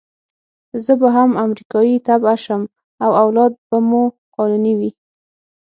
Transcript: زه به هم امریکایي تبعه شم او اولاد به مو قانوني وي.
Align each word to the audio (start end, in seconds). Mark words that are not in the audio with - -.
زه 0.83 0.93
به 0.99 1.07
هم 1.15 1.29
امریکایي 1.45 1.97
تبعه 2.07 2.35
شم 2.43 2.61
او 3.03 3.11
اولاد 3.23 3.53
به 3.69 3.77
مو 3.89 4.03
قانوني 4.35 4.73
وي. 4.79 4.91